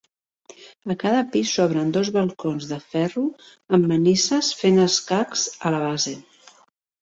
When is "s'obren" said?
1.57-1.91